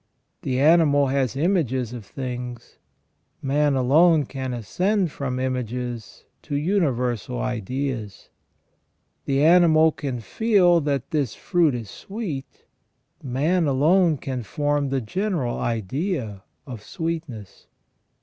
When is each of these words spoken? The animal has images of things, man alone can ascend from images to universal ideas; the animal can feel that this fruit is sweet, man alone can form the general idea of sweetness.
The 0.41 0.59
animal 0.59 1.09
has 1.09 1.35
images 1.35 1.93
of 1.93 2.07
things, 2.07 2.79
man 3.39 3.75
alone 3.75 4.25
can 4.25 4.51
ascend 4.51 5.11
from 5.11 5.37
images 5.39 6.25
to 6.41 6.55
universal 6.55 7.39
ideas; 7.39 8.29
the 9.25 9.43
animal 9.45 9.91
can 9.91 10.19
feel 10.19 10.81
that 10.81 11.11
this 11.11 11.35
fruit 11.35 11.75
is 11.75 11.91
sweet, 11.91 12.65
man 13.21 13.67
alone 13.67 14.17
can 14.17 14.41
form 14.41 14.89
the 14.89 15.01
general 15.01 15.59
idea 15.59 16.41
of 16.65 16.81
sweetness. 16.81 17.67